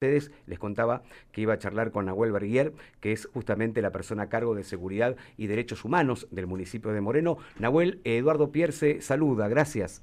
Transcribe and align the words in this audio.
ustedes, 0.00 0.32
les 0.46 0.58
contaba 0.58 1.02
que 1.30 1.42
iba 1.42 1.52
a 1.52 1.58
charlar 1.58 1.90
con 1.90 2.06
Nahuel 2.06 2.32
Berguier, 2.32 2.72
que 3.00 3.12
es 3.12 3.26
justamente 3.34 3.82
la 3.82 3.90
persona 3.90 4.22
a 4.22 4.28
cargo 4.30 4.54
de 4.54 4.64
seguridad 4.64 5.14
y 5.36 5.46
derechos 5.46 5.84
humanos 5.84 6.26
del 6.30 6.46
municipio 6.46 6.90
de 6.92 7.02
Moreno. 7.02 7.36
Nahuel, 7.58 8.00
Eduardo 8.04 8.50
Pierce 8.50 9.02
saluda, 9.02 9.46
gracias. 9.48 10.02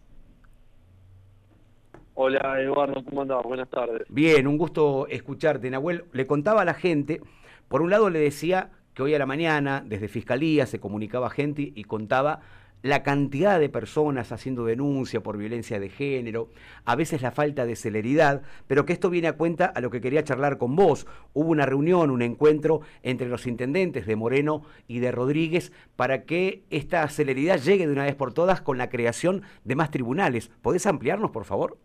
Hola 2.13 2.61
Eduardo, 2.61 3.03
¿cómo 3.05 3.23
andás? 3.23 3.41
Buenas 3.41 3.71
tardes. 3.71 4.03
Bien, 4.09 4.45
un 4.45 4.59
gusto 4.59 5.07
escucharte. 5.07 5.67
Nahuel, 5.71 6.05
le 6.11 6.27
contaba 6.27 6.61
a 6.61 6.65
la 6.65 6.75
gente, 6.75 7.19
por 7.67 7.81
un 7.81 7.89
lado 7.89 8.11
le 8.11 8.19
decía 8.19 8.69
que 8.93 9.01
hoy 9.01 9.15
a 9.15 9.19
la 9.19 9.25
mañana 9.25 9.83
desde 9.83 10.09
Fiscalía 10.09 10.67
se 10.67 10.79
comunicaba 10.79 11.31
gente 11.31 11.71
y 11.73 11.83
contaba 11.85 12.41
la 12.87 13.03
cantidad 13.03 13.59
de 13.59 13.69
personas 13.69 14.31
haciendo 14.31 14.65
denuncia 14.65 15.21
por 15.21 15.37
violencia 15.37 15.79
de 15.79 15.89
género, 15.89 16.49
a 16.85 16.95
veces 16.95 17.21
la 17.21 17.31
falta 17.31 17.65
de 17.65 17.75
celeridad, 17.75 18.41
pero 18.67 18.85
que 18.85 18.93
esto 18.93 19.09
viene 19.09 19.27
a 19.27 19.33
cuenta 19.33 19.65
a 19.65 19.81
lo 19.81 19.89
que 19.89 20.01
quería 20.01 20.23
charlar 20.23 20.57
con 20.57 20.75
vos. 20.75 21.05
Hubo 21.33 21.49
una 21.49 21.65
reunión, 21.65 22.11
un 22.11 22.21
encuentro 22.21 22.81
entre 23.03 23.27
los 23.27 23.45
intendentes 23.45 24.05
de 24.05 24.15
Moreno 24.15 24.63
y 24.87 24.99
de 24.99 25.11
Rodríguez 25.11 25.71
para 25.95 26.23
que 26.23 26.63
esta 26.69 27.07
celeridad 27.09 27.59
llegue 27.59 27.87
de 27.87 27.93
una 27.93 28.05
vez 28.05 28.15
por 28.15 28.33
todas 28.33 28.61
con 28.61 28.77
la 28.77 28.89
creación 28.89 29.43
de 29.63 29.75
más 29.75 29.91
tribunales. 29.91 30.49
¿Podés 30.61 30.85
ampliarnos, 30.85 31.31
por 31.31 31.45
favor? 31.45 31.77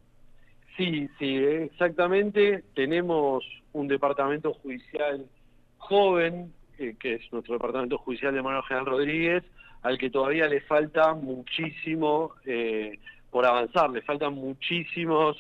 Sí, 0.77 1.09
sí, 1.19 1.37
exactamente. 1.37 2.65
Tenemos 2.74 3.45
un 3.73 3.88
departamento 3.88 4.55
judicial 4.55 5.27
joven, 5.79 6.52
eh, 6.79 6.95
que 6.98 7.15
es 7.15 7.32
nuestro 7.32 7.55
departamento 7.55 7.98
judicial 7.98 8.34
de 8.34 8.43
Manuel 8.43 8.62
General 8.65 8.87
Rodríguez, 8.87 9.45
al 9.83 9.99
que 9.99 10.11
todavía 10.11 10.47
le 10.47 10.61
falta 10.61 11.15
muchísimo 11.15 12.33
eh, 12.45 12.99
por 13.31 13.47
avanzar, 13.47 13.91
le 13.91 14.03
faltan 14.03 14.35
muchísimos 14.35 15.37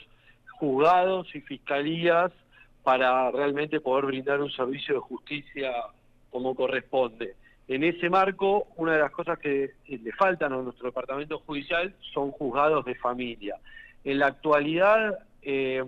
juzgados 0.58 1.32
y 1.34 1.40
fiscalías 1.40 2.32
para 2.82 3.30
realmente 3.30 3.80
poder 3.80 4.06
brindar 4.06 4.40
un 4.40 4.50
servicio 4.50 4.94
de 4.94 5.00
justicia 5.00 5.72
como 6.30 6.54
corresponde. 6.54 7.36
En 7.68 7.84
ese 7.84 8.10
marco, 8.10 8.66
una 8.76 8.94
de 8.94 8.98
las 8.98 9.12
cosas 9.12 9.38
que 9.38 9.72
le 9.86 10.12
faltan 10.12 10.52
a 10.52 10.56
nuestro 10.56 10.86
departamento 10.86 11.38
judicial 11.40 11.94
son 12.12 12.32
juzgados 12.32 12.84
de 12.84 12.94
familia. 12.96 13.56
En 14.04 14.18
la 14.18 14.26
actualidad, 14.26 15.18
eh, 15.42 15.84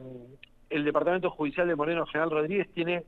el 0.71 0.85
departamento 0.85 1.31
judicial 1.31 1.67
de 1.67 1.75
Moreno 1.75 2.07
General 2.07 2.31
Rodríguez 2.31 2.69
tiene 2.75 3.05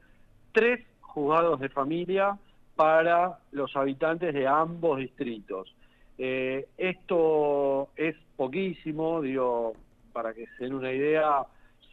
tres 0.52 0.84
juzgados 1.00 1.60
de 1.60 1.68
familia 1.68 2.36
para 2.76 3.38
los 3.52 3.74
habitantes 3.74 4.32
de 4.34 4.46
ambos 4.46 4.98
distritos. 4.98 5.74
Eh, 6.18 6.66
esto 6.76 7.88
es 7.96 8.14
poquísimo, 8.36 9.22
digo, 9.22 9.74
para 10.12 10.34
que 10.34 10.46
se 10.46 10.64
den 10.64 10.74
una 10.74 10.92
idea, 10.92 11.42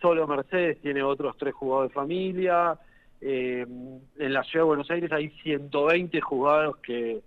solo 0.01 0.27
Mercedes 0.27 0.79
tiene 0.81 1.01
otros 1.01 1.37
tres 1.37 1.53
juzgados 1.53 1.89
de 1.89 1.93
familia, 1.93 2.77
eh, 3.21 3.65
en 4.17 4.33
la 4.33 4.43
Ciudad 4.43 4.65
de 4.65 4.67
Buenos 4.67 4.91
Aires 4.91 5.11
hay 5.13 5.29
120 5.43 6.19
juzgados 6.21 6.77
que, 6.77 7.21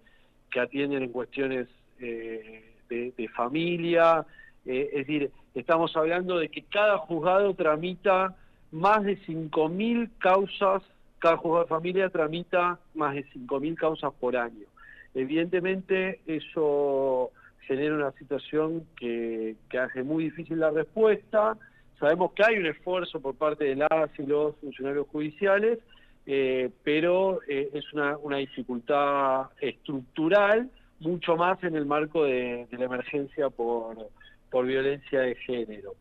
atienden 0.59 1.03
en 1.03 1.12
cuestiones 1.12 1.69
eh, 2.01 2.77
de, 2.89 3.12
de, 3.15 3.29
familia, 3.29 4.25
es 4.65 4.91
decir, 4.91 5.31
estamos 5.55 5.95
hablando 5.99 6.39
de 6.39 6.49
que 6.49 6.62
cada 6.62 6.97
juzgado 6.97 7.53
tramita 7.53 8.34
más 8.73 9.05
de 9.05 9.19
5.000 9.19 10.09
causas 10.17 10.83
cada 11.27 11.39
juzgado 11.39 11.65
de 11.65 11.69
familia 11.69 12.09
tramita 12.09 12.79
más 12.95 13.17
de 13.17 13.25
5.000 13.25 13.75
causas 13.75 14.13
por 14.21 14.37
año. 14.37 14.65
Evidentemente 15.13 16.21
eso 16.25 17.33
genera 17.63 17.97
una 17.97 18.13
situación 18.13 18.87
que, 18.97 19.57
hace 19.77 20.05
muy 20.05 20.25
difícil 20.25 20.61
la 20.61 20.71
respuesta. 20.71 21.57
Sabemos 21.99 22.31
que 22.33 22.45
hay 22.45 22.59
un 22.59 22.67
esfuerzo 22.67 23.19
por 23.21 23.35
parte 23.35 23.65
de 23.65 23.75
las 23.75 24.09
y 24.21 24.23
los 24.23 24.55
funcionarios 24.59 25.09
judiciales, 25.09 25.81
eh, 26.27 26.71
pero 26.85 27.41
eh, 27.49 27.71
es 27.73 27.93
una, 27.93 28.37
dificultad 28.37 29.47
estructural, 29.61 30.71
mucho 31.01 31.37
más 31.37 31.63
en 31.65 31.77
el 31.77 31.87
marco 31.87 32.25
de, 32.25 32.67
la 32.71 32.84
emergencia 32.84 33.51
por 33.51 34.67
violencia 34.67 35.21
de 35.21 35.34
género. 35.37 35.95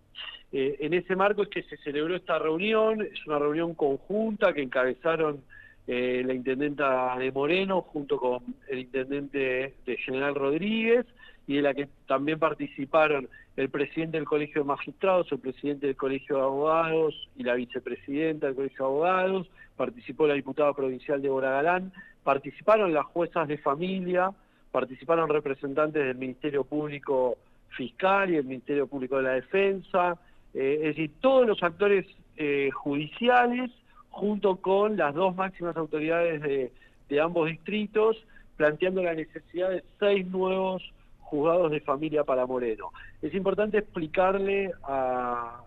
Eh, 0.57 0.77
en 0.79 0.93
ese 0.93 1.17
marco 1.17 1.43
es 1.43 1.49
que 1.49 1.63
se 1.63 1.75
celebró 1.77 2.15
esta 2.15 2.39
reunión, 2.39 3.01
es 3.01 3.27
una 3.27 3.39
reunión 3.39 3.73
conjunta 3.73 4.53
que 4.53 4.61
encabezaron 4.61 5.43
eh, 5.85 6.23
la 6.25 6.33
intendenta 6.33 7.17
de 7.17 7.29
Moreno 7.31 7.81
junto 7.81 8.17
con 8.17 8.39
el 8.69 8.79
intendente 8.79 9.73
de 9.85 9.97
General 9.97 10.33
Rodríguez 10.33 11.05
y 11.45 11.57
de 11.57 11.61
la 11.61 11.73
que 11.73 11.89
también 12.07 12.39
participaron 12.39 13.27
el 13.57 13.69
presidente 13.69 14.15
del 14.15 14.25
Colegio 14.25 14.61
de 14.61 14.67
Magistrados, 14.67 15.29
el 15.31 15.39
presidente 15.39 15.87
del 15.87 15.97
Colegio 15.97 16.37
de 16.37 16.43
Abogados 16.43 17.29
y 17.35 17.43
la 17.43 17.55
vicepresidenta 17.55 18.47
del 18.47 18.55
Colegio 18.55 18.85
de 18.85 18.91
Abogados, 18.91 19.47
participó 19.75 20.25
la 20.25 20.35
diputada 20.35 20.73
provincial 20.73 21.21
de 21.21 21.27
Galán, 21.27 21.91
participaron 22.23 22.93
las 22.93 23.05
juezas 23.07 23.47
de 23.49 23.57
familia, 23.57 24.31
participaron 24.75 25.29
representantes 25.29 26.05
del 26.05 26.17
Ministerio 26.17 26.65
Público 26.65 27.37
Fiscal 27.69 28.29
y 28.29 28.35
el 28.35 28.43
Ministerio 28.43 28.87
Público 28.87 29.15
de 29.15 29.23
la 29.23 29.31
Defensa, 29.31 30.17
eh, 30.53 30.79
es 30.81 30.87
decir, 30.97 31.11
todos 31.21 31.47
los 31.47 31.63
actores 31.63 32.05
eh, 32.35 32.69
judiciales, 32.73 33.71
junto 34.09 34.57
con 34.57 34.97
las 34.97 35.15
dos 35.15 35.33
máximas 35.33 35.77
autoridades 35.77 36.41
de, 36.41 37.21
ambos 37.21 37.47
distritos, 37.47 38.21
planteando 38.57 39.01
la 39.01 39.13
necesidad 39.13 39.69
de 39.69 39.81
seis 39.97 40.27
nuevos 40.27 40.83
juzgados 41.21 41.71
de 41.71 41.79
familia 41.79 42.25
para 42.25 42.45
Moreno. 42.45 42.91
Es 43.21 43.33
importante 43.33 43.77
explicarle 43.77 44.73
a, 44.83 45.61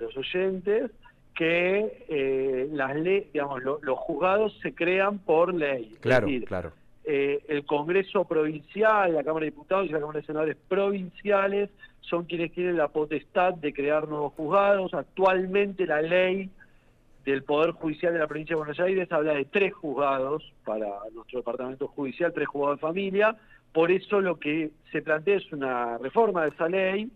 los 0.00 0.16
oyentes 0.16 0.90
que 1.34 2.06
eh, 2.08 2.70
las 2.72 2.94
digamos, 2.94 3.62
los 3.62 3.98
juzgados 3.98 4.58
se 4.62 4.74
crean 4.74 5.18
por 5.18 5.52
ley. 5.52 5.94
Claro, 6.00 6.26
claro. 6.46 6.79
Eh, 7.04 7.42
el 7.48 7.64
Congreso 7.64 8.24
Provincial, 8.24 9.14
la 9.14 9.24
Cámara 9.24 9.44
de 9.44 9.50
Diputados 9.50 9.86
y 9.86 9.92
la 9.92 10.00
Cámara 10.00 10.20
de 10.20 10.26
Senadores 10.26 10.56
Provinciales 10.68 11.70
son 12.00 12.24
quienes 12.24 12.52
tienen 12.52 12.76
la 12.76 12.88
potestad 12.88 13.54
de 13.54 13.72
crear 13.72 14.06
nuevos 14.08 14.34
juzgados. 14.34 14.92
Actualmente 14.94 15.86
la 15.86 16.02
ley 16.02 16.50
del 17.24 17.42
Poder 17.42 17.72
Judicial 17.72 18.12
de 18.12 18.18
la 18.18 18.26
Provincia 18.26 18.54
de 18.54 18.58
Buenos 18.58 18.80
Aires 18.80 19.10
habla 19.12 19.34
de 19.34 19.44
tres 19.44 19.72
juzgados 19.72 20.52
para 20.64 20.88
nuestro 21.14 21.38
departamento 21.38 21.88
judicial, 21.88 22.32
tres 22.34 22.48
juzgados 22.48 22.78
de 22.78 22.80
familia. 22.80 23.36
Por 23.72 23.90
eso 23.90 24.20
lo 24.20 24.38
que 24.38 24.70
se 24.92 25.00
plantea 25.02 25.36
es 25.36 25.52
una 25.52 25.98
reforma 25.98 26.42
de 26.42 26.48
esa 26.50 26.68
ley. 26.68 27.10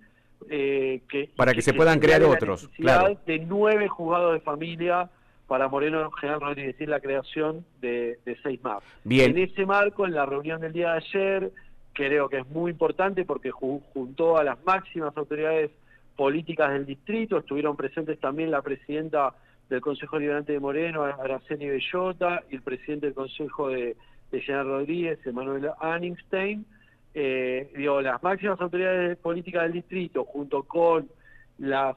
Eh, 0.50 1.00
que, 1.08 1.30
para 1.36 1.54
que, 1.54 1.62
se 1.62 1.72
puedan 1.72 1.98
crear 2.00 2.22
otros. 2.22 2.68
Claro. 2.76 3.18
De 3.26 3.38
nueve 3.38 3.88
juzgados 3.88 4.34
de 4.34 4.40
familia 4.40 5.08
para 5.46 5.68
Moreno 5.68 6.10
General 6.12 6.40
Rodríguez, 6.40 6.74
decir 6.74 6.88
la 6.88 7.00
creación 7.00 7.64
de, 7.80 8.18
seis 8.42 8.62
más. 8.62 8.82
En 9.04 9.36
ese 9.38 9.66
marco, 9.66 10.06
en 10.06 10.14
la 10.14 10.26
reunión 10.26 10.60
del 10.60 10.72
día 10.72 10.92
de 10.92 10.96
ayer, 10.98 11.52
creo 11.92 12.28
que 12.28 12.38
es 12.38 12.48
muy 12.48 12.70
importante 12.70 13.24
porque 13.24 13.50
juntó 13.50 14.38
a 14.38 14.44
las 14.44 14.62
máximas 14.64 15.16
autoridades 15.16 15.70
políticas 16.16 16.72
del 16.72 16.86
distrito, 16.86 17.38
estuvieron 17.38 17.76
presentes 17.76 18.18
también 18.20 18.50
la 18.50 18.62
presidenta 18.62 19.34
del 19.68 19.80
Consejo 19.80 20.18
Liberante 20.18 20.52
de 20.52 20.60
Moreno, 20.60 21.02
Araceli 21.04 21.68
Bellota, 21.68 22.42
y 22.50 22.56
el 22.56 22.62
presidente 22.62 23.06
del 23.06 23.14
Consejo 23.14 23.68
de, 23.68 23.96
General 24.32 24.66
Rodríguez, 24.66 25.24
Emanuel 25.24 25.70
Anningstein. 25.78 26.66
Eh, 27.14 27.70
digo, 27.76 28.00
las 28.00 28.20
máximas 28.20 28.60
autoridades 28.60 29.16
políticas 29.18 29.62
del 29.62 29.74
distrito, 29.74 30.24
junto 30.24 30.64
con 30.64 31.08
las 31.58 31.96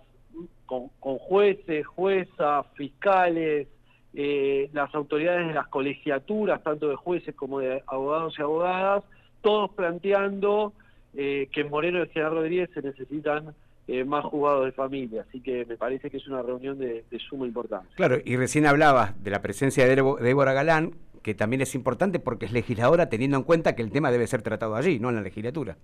con, 0.66 0.90
jueces, 1.18 1.86
juezas, 1.86 2.66
fiscales, 2.76 3.68
eh, 4.14 4.70
las 4.74 4.94
autoridades 4.94 5.48
de 5.48 5.54
las 5.54 5.68
colegiaturas, 5.68 6.64
tanto 6.64 6.90
de 6.90 6.96
jueces 6.96 7.36
como 7.36 7.60
de 7.60 7.84
abogados 7.88 8.36
y 8.38 8.42
abogadas, 8.42 9.04
todos 9.42 9.72
planteando 9.72 10.74
eh, 11.14 11.48
que 11.52 11.62
en 11.62 11.70
Moreno 11.70 12.04
y 12.04 12.08
General 12.10 12.34
Rodríguez 12.34 12.70
se 12.74 12.82
necesitan 12.82 13.54
eh, 13.88 14.04
más 14.04 14.26
juzgados 14.26 14.66
de 14.66 14.74
familia, 14.74 15.26
así 15.28 15.40
que 15.40 15.66
me 15.66 15.78
parece 15.78 16.10
que 16.10 16.18
es 16.18 16.28
una 16.28 16.42
reunión 16.42 16.78
de, 16.78 17.06
suma 17.30 17.46
importancia. 17.46 17.90
Claro, 17.96 18.18
y 18.24 18.36
recién 18.36 18.66
hablabas 18.66 19.24
de 19.24 19.32
la 19.32 19.42
presencia 19.42 19.88
de 19.88 19.96
Débora 19.96 20.52
Galán, 20.52 20.96
que 21.24 21.34
también 21.34 21.62
es 21.62 21.74
importante 21.74 22.20
porque 22.20 22.46
es 22.46 22.52
legisladora 22.52 23.10
teniendo 23.10 23.38
en 23.38 23.44
cuenta 23.44 23.76
que 23.76 23.82
el 23.82 23.92
tema 23.92 24.12
debe 24.12 24.28
ser 24.28 24.42
tratado 24.42 24.76
allí, 24.76 25.00
no 25.00 25.10
en 25.10 25.16
la 25.16 25.22
legislatura. 25.22 25.78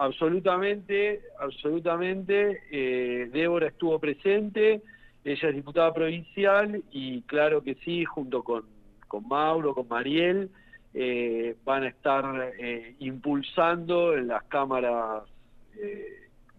Absolutamente, 0.00 1.20
absolutamente. 1.38 2.62
Eh, 2.70 3.28
Débora 3.30 3.66
estuvo 3.66 3.98
presente, 3.98 4.80
ella 5.22 5.48
es 5.50 5.54
diputada 5.54 5.92
provincial 5.92 6.82
y 6.90 7.20
claro 7.22 7.62
que 7.62 7.74
sí, 7.84 8.06
junto 8.06 8.42
con, 8.42 8.64
con 9.08 9.28
Mauro, 9.28 9.74
con 9.74 9.88
Mariel, 9.88 10.48
eh, 10.94 11.54
van 11.66 11.82
a 11.82 11.88
estar 11.88 12.54
eh, 12.58 12.94
impulsando 13.00 14.16
en 14.16 14.28
las 14.28 14.42
cámaras 14.44 15.24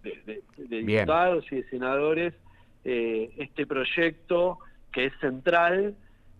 de, 0.04 0.44
diputados 0.58 1.44
y 1.52 1.56
de 1.56 1.70
senadores 1.72 2.36
este 2.84 3.66
proyecto 3.66 4.60
que 4.92 5.06
es 5.06 5.14
central 5.20 5.96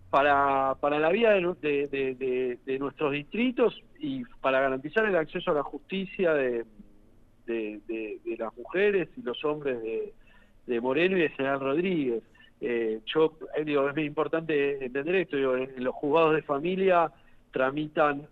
para, 0.08 0.76
para 0.80 1.00
la 1.00 1.10
vida 1.10 1.32
de, 1.32 2.58
de, 2.64 2.78
nuestros 2.78 3.12
distritos 3.12 3.82
y 3.98 4.24
para 4.40 4.60
garantizar 4.60 5.04
el 5.04 5.16
acceso 5.16 5.50
a 5.50 5.54
la 5.54 5.62
justicia 5.62 6.34
de, 6.34 6.64
de, 7.46 8.20
las 8.38 8.56
mujeres 8.56 9.08
y 9.16 9.22
los 9.22 9.44
hombres 9.44 9.78
de, 10.66 10.80
Moreno 10.80 11.16
y 11.16 11.22
de 11.22 11.28
General 11.30 11.60
Rodríguez. 11.60 12.22
Eh, 12.60 13.00
yo 13.06 13.36
eh, 13.56 13.64
digo, 13.64 13.88
es 13.88 13.94
muy 13.94 14.04
importante 14.04 14.84
entender 14.84 15.16
esto, 15.16 15.56
en 15.56 15.82
los 15.82 15.94
juzgados 15.94 16.34
de 16.36 16.42
familia 16.42 17.10
tramitan, 17.50 18.26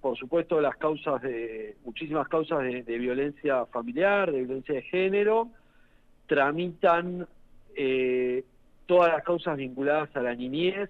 por 0.00 0.16
supuesto, 0.16 0.60
las 0.60 0.76
causas 0.76 1.20
de, 1.22 1.76
muchísimas 1.84 2.26
causas 2.28 2.62
de, 2.62 2.98
violencia 2.98 3.66
familiar, 3.66 4.32
de 4.32 4.38
violencia 4.38 4.74
de 4.74 4.82
género, 4.82 5.48
tramitan 6.26 7.26
eh, 7.76 8.42
todas 8.86 9.12
las 9.12 9.22
causas 9.22 9.56
vinculadas 9.56 10.14
a 10.16 10.22
la 10.22 10.34
niñez, 10.34 10.88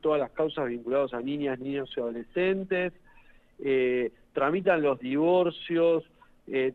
todas 0.00 0.20
las 0.20 0.30
causas 0.30 0.68
vinculadas 0.68 1.12
a 1.12 1.20
niñas, 1.20 1.58
niños 1.58 1.90
y 1.96 2.00
adolescentes, 2.00 2.92
tramitan 4.32 4.82
los 4.82 4.98
divorcios, 4.98 6.04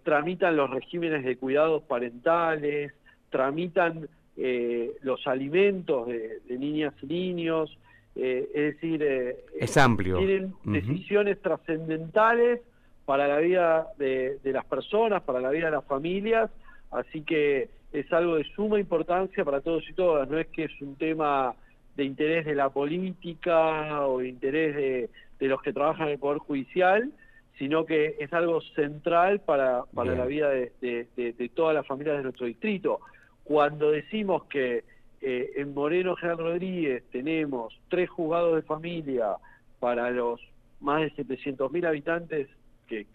tramitan 0.03 0.55
los 0.55 0.69
regímenes 0.69 1.23
de 1.23 1.37
cuidados 1.37 1.83
parentales, 1.83 2.93
tramitan 3.29 4.07
eh, 4.35 4.93
los 5.03 5.27
alimentos 5.27 6.07
de, 6.07 6.41
niñas 6.57 6.93
y 7.03 7.05
niños, 7.05 7.77
eh, 8.15 8.49
es 8.53 8.75
decir, 8.75 9.03
eh, 9.03 9.37
es 9.59 9.77
amplio. 9.77 10.17
tienen 10.17 10.53
decisiones 10.63 11.39
trascendentales 11.39 12.61
para 13.05 13.27
la 13.27 13.37
vida 13.37 13.87
de, 13.99 14.39
las 14.45 14.65
personas, 14.65 15.21
para 15.21 15.39
la 15.39 15.51
vida 15.51 15.65
de 15.65 15.71
las 15.73 15.85
familias, 15.85 16.49
así 16.89 17.21
que 17.21 17.69
es 17.91 18.11
algo 18.11 18.37
de 18.37 18.43
suma 18.55 18.79
importancia 18.79 19.45
para 19.45 19.61
todos 19.61 19.87
y 19.87 19.93
todas, 19.93 20.27
no 20.27 20.39
es 20.39 20.47
que 20.47 20.63
es 20.63 20.81
un 20.81 20.95
tema 20.95 21.53
de 21.95 22.03
interés 22.03 22.45
de 22.45 22.55
la 22.55 22.69
política 22.69 24.07
o 24.07 24.17
de 24.19 24.29
interés 24.29 24.75
de, 24.75 25.47
los 25.47 25.61
que 25.61 25.73
trabajan 25.73 26.07
en 26.07 26.13
el 26.13 26.19
Poder 26.19 26.39
Judicial, 26.39 27.11
sino 27.57 27.85
que 27.85 28.15
es 28.19 28.33
algo 28.33 28.61
central 28.61 29.41
para, 29.41 29.83
para 29.93 30.15
la 30.15 30.25
vida 30.25 30.49
de, 30.49 30.71
de 30.81 31.51
todas 31.53 31.75
las 31.75 31.85
familias 31.85 32.17
de 32.17 32.23
nuestro 32.23 32.47
distrito. 32.47 32.99
Cuando 33.43 33.91
decimos 33.91 34.45
que 34.45 34.83
eh, 35.25 35.53
en 35.55 35.73
Moreno 35.73 36.17
General 36.17 36.37
Rodríguez 36.37 37.01
tenemos 37.09 37.79
tres 37.87 38.09
juzgados 38.09 38.55
de 38.55 38.61
familia 38.61 39.37
para 39.79 40.11
los 40.11 40.41
más 40.81 41.01
de 41.01 41.13
700.000 41.13 41.87
habitantes 41.87 42.49
que, 42.87 43.07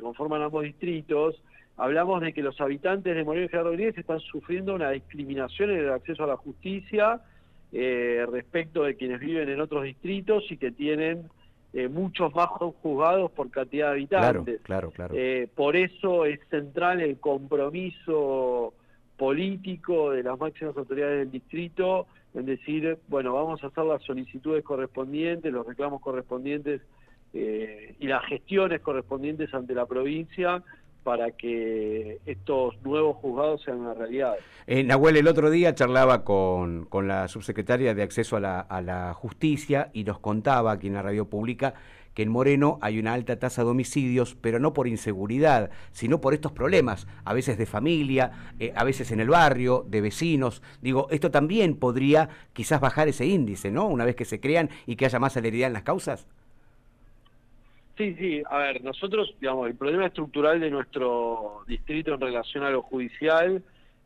conforman 0.00 0.40
ambos 0.40 0.64
distritos, 0.64 1.42
hablamos 1.76 2.22
de 2.22 2.32
que 2.32 2.42
los 2.42 2.58
habitantes 2.62 3.14
de 3.14 3.24
Moreno 3.24 3.46
General 3.48 3.66
Rodríguez 3.66 3.98
están 3.98 4.20
sufriendo 4.20 4.74
una 4.74 4.90
discriminación 4.90 5.70
en 5.70 5.80
el 5.80 5.90
acceso 5.90 6.24
a 6.24 6.28
la 6.28 6.38
justicia 6.38 7.20
eh, 7.72 8.26
respecto 8.32 8.84
de 8.84 8.96
quienes 8.96 9.20
viven 9.20 9.50
en 9.50 9.60
otros 9.60 9.84
distritos 9.84 10.50
y 10.50 10.56
que 10.56 10.72
tienen 10.72 11.28
eh, 11.72 11.88
muchos 11.88 12.34
más 12.34 12.48
juzgados 12.82 13.30
por 13.32 13.50
cantidad 13.50 13.86
de 13.86 13.92
habitantes. 13.92 14.60
Claro, 14.62 14.90
claro, 14.90 15.14
por 15.54 15.76
eso 15.76 16.24
es 16.24 16.40
central 16.48 17.00
el 17.00 17.18
compromiso 17.18 18.74
político 19.16 20.12
de 20.12 20.22
las 20.22 20.38
máximas 20.38 20.76
autoridades 20.76 21.18
del 21.18 21.30
distrito 21.32 22.06
en 22.34 22.46
decir, 22.46 22.98
bueno, 23.08 23.34
vamos 23.34 23.62
a 23.62 23.66
hacer 23.66 23.84
las 23.84 24.02
solicitudes 24.02 24.64
correspondientes, 24.64 25.52
los 25.52 25.66
reclamos 25.66 26.00
correspondientes 26.00 26.80
eh, 27.34 27.94
y 27.98 28.06
las 28.06 28.24
gestiones 28.26 28.80
correspondientes 28.80 29.52
ante 29.52 29.74
la 29.74 29.86
provincia 29.86 30.62
para 31.08 31.30
que 31.30 32.18
estos 32.26 32.74
nuevos 32.82 33.16
juzgados 33.16 33.62
sean 33.62 33.78
una 33.78 33.94
realidad. 33.94 34.34
Eh, 34.66 34.84
Nahuel, 34.84 35.16
el 35.16 35.26
otro 35.26 35.48
día 35.48 35.74
charlaba 35.74 36.22
con, 36.22 36.84
con 36.84 37.08
la 37.08 37.28
subsecretaria 37.28 37.94
de 37.94 38.02
Acceso 38.02 38.36
a 38.36 38.40
la, 38.82 39.14
Justicia 39.14 39.88
y 39.94 40.04
nos 40.04 40.18
contaba 40.18 40.70
aquí 40.70 40.88
en 40.88 40.92
la 40.92 41.00
radio 41.00 41.24
pública 41.24 41.72
que 42.12 42.24
en 42.24 42.28
Moreno 42.28 42.78
hay 42.82 42.98
una 42.98 43.14
alta 43.14 43.38
tasa 43.38 43.64
de 43.64 43.70
homicidios, 43.70 44.36
pero 44.38 44.58
no 44.58 44.74
por 44.74 44.86
inseguridad, 44.86 45.70
sino 45.92 46.20
por 46.20 46.34
estos 46.34 46.52
problemas, 46.52 47.06
a 47.24 47.32
veces 47.32 47.56
de 47.56 47.64
familia, 47.64 48.52
eh, 48.60 48.74
a 48.76 48.84
veces 48.84 49.10
en 49.10 49.20
el 49.20 49.30
barrio, 49.30 49.86
de 49.88 50.02
vecinos. 50.02 50.60
Digo, 50.82 51.08
esto 51.10 51.30
también 51.30 51.74
podría 51.76 52.28
quizás 52.52 52.82
bajar 52.82 53.08
ese 53.08 53.24
índice, 53.24 53.70
¿no? 53.70 53.86
Una 53.88 54.04
vez 54.04 54.14
que 54.14 54.26
se 54.26 54.40
crean 54.40 54.68
y 54.84 54.96
que 54.96 55.06
haya 55.06 55.18
más 55.18 55.32
celeridad 55.32 55.68
en 55.68 55.72
las 55.72 55.84
causas. 55.84 56.26
Sí, 57.98 58.14
sí, 58.14 58.42
a 58.48 58.58
ver, 58.58 58.84
nosotros, 58.84 59.34
digamos, 59.40 59.66
el 59.66 59.74
problema 59.74 60.06
estructural 60.06 60.60
de 60.60 60.70
nuestro 60.70 61.64
distrito 61.66 62.14
en 62.14 62.20
relación 62.20 62.62
a 62.62 62.70
lo 62.70 62.82
judicial, 62.82 63.60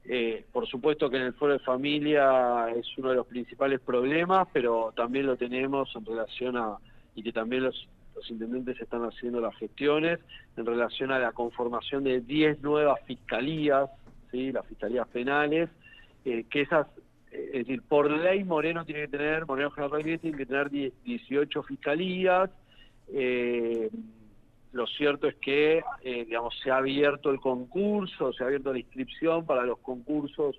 eh, 0.06 0.46
por 0.50 0.66
supuesto 0.66 1.10
que 1.10 1.18
en 1.18 1.24
el 1.24 1.34
foro 1.34 1.52
de 1.52 1.58
familia 1.58 2.70
es 2.74 2.86
uno 2.96 3.10
de 3.10 3.16
los 3.16 3.26
principales 3.26 3.80
problemas, 3.80 4.48
pero 4.50 4.94
también 4.96 5.26
lo 5.26 5.36
tenemos 5.36 5.94
en 5.94 6.06
relación 6.06 6.56
a, 6.56 6.78
y 7.14 7.22
que 7.22 7.32
también 7.32 7.64
los 7.64 7.86
intendentes 8.30 8.80
están 8.80 9.02
haciendo 9.02 9.42
las 9.42 9.54
gestiones 9.56 10.20
en 10.56 10.64
relación 10.64 11.12
a 11.12 11.18
la 11.18 11.32
conformación 11.32 12.04
de 12.04 12.22
10 12.22 12.62
nuevas 12.62 12.98
fiscalías, 13.04 13.90
¿sí? 14.30 14.52
las 14.52 14.66
fiscalías 14.68 15.06
penales, 15.08 15.68
eh, 16.24 16.46
que 16.48 16.62
esas, 16.62 16.86
eh, 17.30 17.50
es 17.52 17.66
decir, 17.66 17.82
por 17.82 18.10
ley 18.10 18.42
Moreno 18.42 18.86
tiene 18.86 19.02
que 19.02 19.18
tener, 19.18 19.44
Moreno 19.44 19.70
General 19.70 20.02
tiene 20.02 20.38
que 20.38 20.46
tener 20.46 20.70
18 20.70 21.62
fiscalías, 21.64 22.48
eh, 23.12 23.91
lo 24.73 24.87
cierto 24.87 25.29
es 25.29 25.35
que, 25.37 25.82
digamos, 26.03 26.59
se 26.62 26.70
ha 26.70 26.79
abierto 26.79 27.31
el 27.31 27.41
concurso, 27.41 28.32
se 28.32 28.43
ha 28.43 28.47
abierto 28.47 28.73
la 28.73 28.79
inscripción 28.79 29.44
para 29.44 29.64
los 29.64 29.79
concursos 29.79 30.59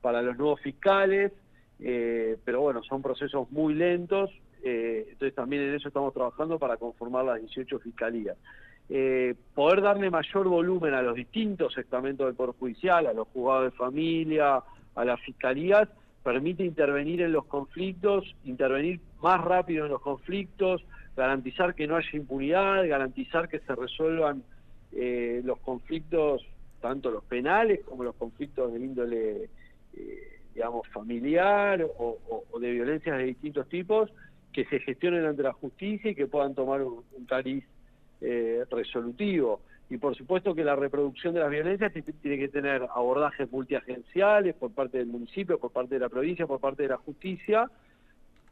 para 0.00 0.20
los 0.20 0.36
nuevos 0.36 0.60
fiscales, 0.60 1.30
pero 1.78 2.60
bueno, 2.60 2.82
son 2.82 3.02
procesos 3.02 3.48
muy 3.52 3.74
lentos, 3.74 4.30
eh, 4.62 5.06
entonces 5.10 5.34
también 5.34 5.62
en 5.62 5.74
eso 5.74 5.88
estamos 5.88 6.14
trabajando 6.14 6.58
para 6.58 6.76
conformar 6.76 7.24
las 7.24 7.40
18 7.40 7.80
fiscalías. 7.80 8.36
Eh, 8.88 9.34
poder 9.54 9.80
darle 9.80 10.10
mayor 10.10 10.48
volumen 10.48 10.94
a 10.94 11.02
los 11.02 11.16
distintos 11.16 11.76
estamentos 11.78 12.26
del 12.26 12.34
Poder 12.34 12.54
Judicial, 12.58 13.06
a 13.06 13.12
los 13.12 13.28
juzgados 13.28 13.64
de 13.64 13.70
familia, 13.76 14.62
a 14.94 15.04
las 15.04 15.20
fiscalías, 15.20 15.88
permite 16.22 16.64
intervenir 16.64 17.22
en 17.22 17.32
los 17.32 17.46
conflictos, 17.46 18.36
intervenir 18.44 19.00
más 19.20 19.40
rápido 19.42 19.86
en 19.86 19.92
los 19.92 20.00
conflictos, 20.00 20.84
garantizar 21.16 21.74
que 21.74 21.86
no 21.86 21.96
haya 21.96 22.08
impunidad, 22.12 22.86
garantizar 22.88 23.48
que 23.48 23.60
se 23.60 23.74
resuelvan 23.74 24.42
eh, 24.92 25.40
los 25.44 25.58
conflictos, 25.58 26.46
tanto 26.80 27.10
los 27.10 27.24
penales 27.24 27.80
como 27.84 28.04
los 28.04 28.14
conflictos 28.16 28.72
de 28.72 28.80
índole, 28.80 29.50
digamos, 30.54 30.88
familiar 30.88 31.86
o 31.98 32.58
de 32.58 32.70
violencias 32.70 33.16
de 33.18 33.24
distintos 33.24 33.68
tipos, 33.68 34.10
que 34.52 34.64
se 34.66 34.80
gestionen 34.80 35.24
ante 35.24 35.42
la 35.42 35.52
justicia 35.52 36.10
y 36.10 36.14
que 36.14 36.26
puedan 36.26 36.54
tomar 36.54 36.82
un, 36.82 37.02
cariz 37.26 37.64
eh, 38.20 38.64
resolutivo. 38.70 39.60
Y 39.90 39.98
por 39.98 40.14
supuesto 40.14 40.54
que 40.54 40.64
la 40.64 40.76
reproducción 40.76 41.34
de 41.34 41.40
las 41.40 41.50
violencias 41.50 41.92
tiene 41.92 42.38
que 42.38 42.48
tener 42.48 42.82
abordajes 42.94 43.50
multiagenciales 43.50 44.54
por 44.54 44.72
parte 44.72 44.98
del 44.98 45.08
municipio, 45.08 45.58
por 45.58 45.72
parte 45.72 45.94
de 45.94 46.00
la 46.00 46.08
provincia, 46.08 46.46
por 46.46 46.60
parte 46.60 46.84
de 46.84 46.90
la 46.90 46.96
justicia, 46.98 47.70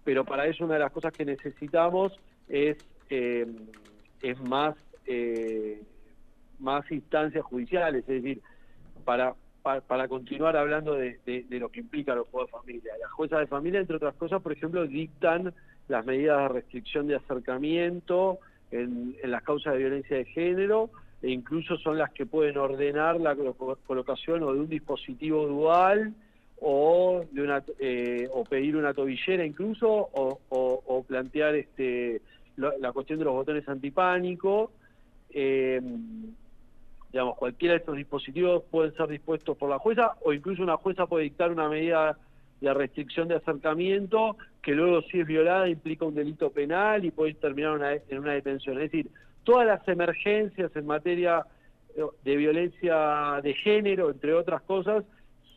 pero 0.05 0.25
para 0.25 0.47
eso 0.47 0.65
una 0.65 0.75
de 0.75 0.81
las 0.81 0.93
cosas 0.93 1.13
que 1.13 1.25
necesitamos 1.25 2.19
es, 2.51 2.77
eh, 3.09 3.47
es 4.21 4.41
más, 4.41 4.77
eh, 5.07 5.83
más 6.59 6.91
instancias 6.91 7.45
judiciales, 7.45 8.03
es 8.09 8.23
decir, 8.23 8.43
para, 9.05 9.35
para, 9.63 10.09
continuar 10.09 10.57
hablando 10.57 10.95
de, 10.95 11.19
lo 11.51 11.69
que 11.71 11.81
implica 11.81 12.15
los 12.15 12.29
juegos 12.29 12.51
de 12.51 12.59
familia. 12.59 12.93
Las 13.01 13.11
juezas 13.13 13.41
de 13.41 13.47
familia, 13.47 13.81
entre 13.81 13.97
otras 13.97 14.15
cosas, 14.17 14.43
por 14.43 14.53
ejemplo, 14.53 14.87
dictan 14.87 15.55
las 15.89 16.05
medidas 16.05 16.39
de 16.43 16.49
restricción 16.49 17.07
de 17.07 17.17
acercamiento 17.17 18.39
en, 18.71 19.17
las 19.25 19.43
causas 19.43 19.75
de 19.75 19.81
violencia 19.81 20.17
de 20.17 20.25
género 20.27 20.91
e 21.23 21.31
incluso 21.31 21.77
son 21.79 21.99
las 21.99 22.11
que 22.13 22.25
pueden 22.25 22.57
ordenar 22.57 23.21
la 23.21 23.37
colocación 23.87 24.43
o 24.43 24.53
de 24.53 24.61
un 24.61 24.69
dispositivo 24.69 25.47
dual 25.47 26.15
o 26.61 27.25
de 27.31 27.43
una 27.43 27.63
eh, 27.79 28.29
o 28.33 28.45
pedir 28.45 28.77
una 28.77 28.95
tobillera 28.95 29.45
incluso 29.45 30.09
o, 30.13 31.05
plantear 31.09 31.57
este 31.57 32.21
la, 32.61 32.93
cuestión 32.93 33.19
de 33.19 33.25
los 33.25 33.35
botones 33.35 33.69
antipánico 33.69 34.73
eh, 35.31 35.81
digamos 37.13 37.37
cualquiera 37.37 37.75
de 37.75 37.81
estos 37.81 37.97
dispositivos 37.97 38.63
pueden 38.71 38.95
ser 38.95 39.09
dispuestos 39.09 39.57
por 39.57 39.71
la 39.71 39.79
jueza 39.79 40.13
o 40.23 40.33
incluso 40.33 40.63
una 40.63 40.77
jueza 40.77 41.07
puede 41.07 41.25
dictar 41.25 41.51
una 41.51 41.69
medida 41.69 42.17
de 42.61 42.75
restricción 42.75 43.27
de 43.29 43.37
acercamiento, 43.37 44.37
que 44.63 44.73
luego 44.73 45.03
si 45.03 45.21
es 45.21 45.27
violada 45.27 45.69
implica 45.69 46.05
un 46.05 46.15
delito 46.15 46.51
penal 46.51 47.05
y 47.05 47.11
puede 47.11 47.35
terminar 47.35 48.03
en 48.09 48.19
una 48.19 48.33
detención. 48.33 48.77
Es 48.77 48.91
decir, 48.91 49.11
todas 49.45 49.67
las 49.67 49.87
emergencias 49.89 50.71
en 50.77 50.87
materia 50.87 51.47
eh, 51.97 52.03
de 52.23 52.37
violencia 52.37 53.41
de 53.43 53.55
género, 53.55 54.11
entre 54.11 54.35
otras 54.35 54.63
cosas, 54.63 55.05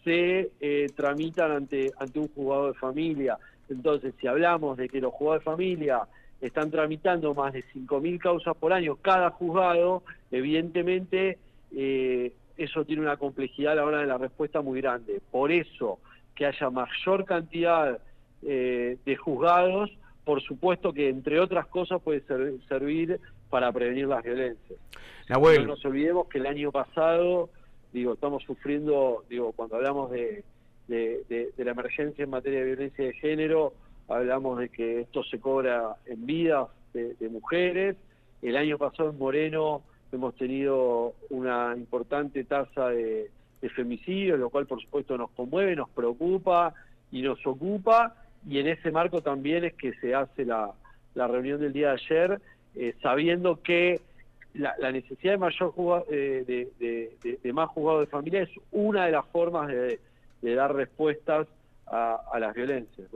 se 0.04 0.52
eh, 0.60 0.88
tramitan 0.96 1.52
ante, 1.52 1.92
ante 2.00 2.20
un 2.20 2.30
juzgado 2.30 2.68
de 2.68 2.74
familia. 2.76 3.38
Entonces, 3.70 4.14
si 4.20 4.28
hablamos 4.28 4.78
de 4.78 4.88
que 4.88 5.02
los 5.02 5.14
juzgados 5.14 5.42
de 5.42 5.52
familia 5.52 6.02
están 6.42 6.72
tramitando 6.72 7.34
más 7.34 7.54
de 7.54 7.64
5.000 7.74 8.20
causas 8.20 8.56
por 8.58 8.74
año 8.74 8.96
cada 8.98 9.30
juzgado, 9.32 10.04
evidentemente 10.32 11.38
eh, 11.76 12.34
eso 12.58 12.86
tiene 12.86 13.02
una 13.02 13.18
complejidad 13.18 13.74
a 13.74 13.76
la 13.76 13.86
hora 13.86 14.00
de 14.00 14.08
la 14.08 14.18
respuesta 14.18 14.62
muy 14.62 14.82
grande. 14.82 15.22
Por 15.32 15.52
eso, 15.52 16.00
que 16.36 16.46
haya 16.46 16.70
mayor 16.70 17.26
cantidad 17.26 18.00
eh, 18.42 18.98
de 19.06 19.16
juzgados, 19.16 19.92
por 20.26 20.42
supuesto 20.42 20.94
que 20.94 21.10
entre 21.10 21.40
otras 21.40 21.68
cosas 21.68 22.02
puede 22.02 22.22
servir 22.68 23.20
para 23.50 23.72
prevenir 23.72 24.08
las 24.08 24.24
violencias. 24.24 24.80
No 25.30 25.68
nos 25.68 25.86
olvidemos 25.86 26.28
que 26.28 26.40
el 26.40 26.48
año 26.48 26.72
pasado, 26.72 27.50
digo, 27.92 28.14
estamos 28.14 28.44
sufriendo, 28.44 29.24
digo, 29.30 29.52
cuando 29.54 29.78
hablamos 29.78 30.12
de, 30.12 30.44
de, 30.88 31.54
la 31.58 31.72
emergencia 31.72 32.24
en 32.24 32.30
materia 32.30 32.60
de 32.60 32.66
violencia 32.66 33.06
de 33.06 33.14
género, 33.14 33.74
hablamos 34.08 34.60
de 34.60 34.70
que 34.70 35.02
esto 35.02 35.24
se 35.24 35.40
cobra 35.40 35.96
en 36.06 36.26
vidas 36.26 36.68
de, 36.94 37.30
mujeres. 37.30 37.96
El 38.42 38.58
año 38.58 38.78
pasado 38.78 39.10
en 39.10 39.18
Moreno 39.18 39.82
hemos 40.12 40.36
tenido 40.36 41.14
una 41.30 41.74
importante 41.76 42.44
tasa 42.44 42.90
de, 42.90 43.32
femicidios, 43.76 44.38
lo 44.38 44.50
cual 44.50 44.68
por 44.68 44.82
supuesto 44.82 45.18
nos 45.18 45.32
conmueve, 45.32 45.74
nos 45.74 45.90
preocupa 45.90 46.74
y 47.12 47.22
nos 47.22 47.46
ocupa. 47.48 48.14
Y 48.48 48.60
en 48.60 48.68
ese 48.68 48.92
marco 48.92 49.22
también 49.22 49.64
es 49.64 49.74
que 49.74 49.94
se 49.94 50.14
hace 50.14 50.44
la, 50.44 50.74
reunión 51.16 51.62
del 51.62 51.72
día 51.72 51.90
de 51.90 51.94
ayer, 51.94 52.42
eh, 52.76 52.94
sabiendo 53.02 53.62
que 53.62 54.02
la, 54.54 54.92
necesidad 54.92 55.34
de 55.34 55.38
mayor 55.38 55.74
eh, 56.12 56.68
de, 57.42 57.54
más 57.54 57.70
juzgados 57.70 58.02
de 58.02 58.08
familia 58.08 58.42
es 58.42 58.50
una 58.72 59.06
de 59.06 59.12
las 59.14 59.26
formas 59.28 59.70
de, 59.70 60.00
dar 60.42 60.76
respuestas 60.76 61.48
a, 61.88 62.38
las 62.40 62.54
violencias. 62.54 63.08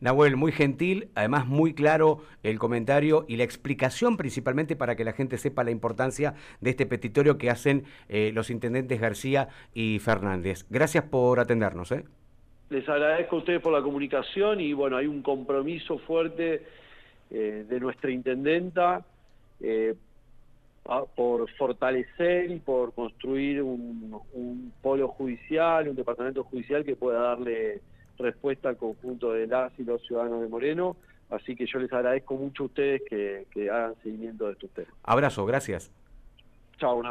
Nahuel, 0.00 0.36
muy 0.36 0.50
gentil, 0.50 1.08
además 1.14 1.46
muy 1.46 1.74
claro 1.74 2.22
el 2.42 2.58
comentario 2.58 3.26
y 3.28 3.36
la 3.36 3.44
explicación 3.44 4.16
principalmente 4.16 4.74
para 4.74 4.96
que 4.96 5.04
la 5.04 5.12
gente 5.12 5.36
sepa 5.36 5.62
la 5.62 5.70
importancia 5.70 6.34
de 6.60 6.70
este 6.70 6.86
petitorio 6.86 7.36
que 7.36 7.50
hacen 7.50 7.84
eh, 8.08 8.32
los 8.34 8.50
intendentes 8.50 9.00
García 9.00 9.48
y 9.74 9.98
Fernández. 9.98 10.66
Gracias 10.70 11.04
por 11.04 11.38
atendernos. 11.38 11.92
¿eh? 11.92 12.04
Les 12.70 12.88
agradezco 12.88 13.36
a 13.36 13.38
ustedes 13.40 13.60
por 13.60 13.72
la 13.72 13.82
comunicación 13.82 14.60
y 14.60 14.72
bueno, 14.72 14.96
hay 14.96 15.06
un 15.06 15.22
compromiso 15.22 15.98
fuerte 15.98 16.62
eh, 17.30 17.66
de 17.68 17.80
nuestra 17.80 18.10
intendenta 18.10 19.04
por 21.14 21.48
fortalecer 21.52 22.50
y 22.50 22.58
por 22.58 22.94
construir 22.94 23.62
un, 23.62 24.72
polo 24.80 25.08
judicial, 25.08 25.88
un 25.88 25.94
departamento 25.94 26.42
judicial 26.44 26.84
que 26.84 26.96
pueda 26.96 27.20
darle 27.20 27.80
respuesta 28.20 28.68
al 28.68 28.76
conjunto 28.76 29.32
de 29.32 29.46
las 29.46 29.72
y 29.78 29.84
los 29.84 30.02
ciudadanos 30.06 30.40
de 30.40 30.48
Moreno. 30.48 30.96
Así 31.30 31.54
que 31.54 31.66
yo 31.66 31.78
les 31.78 31.92
agradezco 31.92 32.34
mucho 32.36 32.64
a 32.64 32.66
ustedes 32.66 33.02
que, 33.08 33.70
hagan 33.70 33.94
seguimiento 34.02 34.46
de 34.46 34.52
estos 34.52 34.70
temas. 34.70 34.92
Abrazo, 35.04 35.46
gracias. 35.46 35.92
Chao, 36.78 36.96
un 36.96 37.06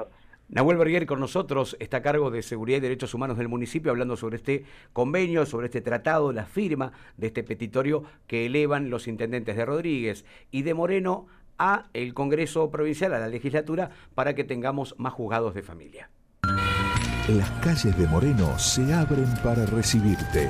Nahuel 0.49 0.77
Berguer 0.77 1.05
con 1.05 1.19
nosotros 1.19 1.77
está 1.79 1.97
a 1.97 2.01
cargo 2.01 2.31
de 2.31 2.41
Seguridad 2.41 2.79
y 2.79 2.81
Derechos 2.81 3.13
Humanos 3.13 3.37
del 3.37 3.47
municipio, 3.47 3.91
hablando 3.91 4.17
sobre 4.17 4.37
este 4.37 4.65
convenio, 4.93 5.45
sobre 5.45 5.67
este 5.67 5.79
tratado, 5.79 6.33
la 6.33 6.45
firma 6.45 6.91
de 7.17 7.27
este 7.27 7.43
petitorio 7.43 8.03
que 8.25 8.47
elevan 8.47 8.89
los 8.89 9.07
intendentes 9.07 9.55
de 9.55 9.65
Rodríguez 9.65 10.25
y 10.49 10.63
de 10.63 10.73
Moreno 10.73 11.27
a 11.59 11.85
el 11.93 12.15
Congreso 12.15 12.71
Provincial, 12.71 13.13
a 13.13 13.19
la 13.19 13.27
legislatura, 13.27 13.91
para 14.15 14.33
que 14.33 14.43
tengamos 14.43 14.95
más 14.97 15.13
juzgados 15.13 15.53
de 15.53 15.61
familia. 15.61 16.09
Las 17.27 17.51
calles 17.61 17.95
de 17.95 18.07
Moreno 18.07 18.57
se 18.57 18.91
abren 18.91 19.27
para 19.43 19.63
recibirte. 19.67 20.49